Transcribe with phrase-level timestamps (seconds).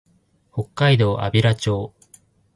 [0.51, 1.93] 北海道安平町